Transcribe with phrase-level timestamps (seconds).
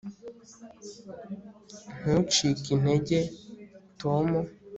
[1.99, 3.17] ntucike intege,
[3.99, 4.27] tom